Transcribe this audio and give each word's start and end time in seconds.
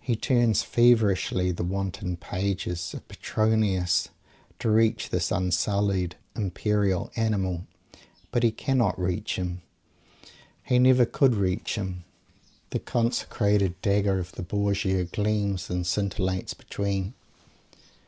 He 0.00 0.16
turns 0.16 0.64
feverishly 0.64 1.52
the 1.52 1.62
wanton 1.62 2.16
pages 2.16 2.92
of 2.92 3.06
Petronius 3.06 4.08
to 4.58 4.68
reach 4.68 5.10
this 5.10 5.30
unsullied, 5.30 6.16
"imperial" 6.34 7.12
Animal. 7.14 7.68
But 8.32 8.42
he 8.42 8.50
cannot 8.50 8.98
reach 9.00 9.36
him. 9.36 9.62
He 10.64 10.80
never 10.80 11.04
could 11.06 11.36
reach 11.36 11.76
him. 11.76 12.02
The 12.70 12.80
"consecrated" 12.80 13.80
dagger 13.80 14.18
of 14.18 14.32
the 14.32 14.42
Borgia 14.42 15.04
gleams 15.04 15.70
and 15.70 15.86
scintillates 15.86 16.52
between. 16.52 17.14